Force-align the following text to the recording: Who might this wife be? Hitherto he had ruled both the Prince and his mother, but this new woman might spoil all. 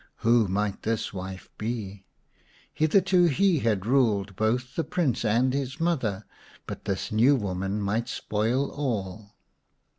Who 0.25 0.47
might 0.47 0.81
this 0.81 1.13
wife 1.13 1.47
be? 1.59 2.07
Hitherto 2.73 3.25
he 3.25 3.59
had 3.59 3.85
ruled 3.85 4.35
both 4.35 4.75
the 4.75 4.83
Prince 4.83 5.23
and 5.23 5.53
his 5.53 5.79
mother, 5.79 6.25
but 6.65 6.85
this 6.85 7.11
new 7.11 7.35
woman 7.35 7.79
might 7.79 8.09
spoil 8.09 8.71
all. 8.71 9.35